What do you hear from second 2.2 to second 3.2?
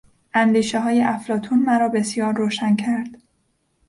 روشن کرد.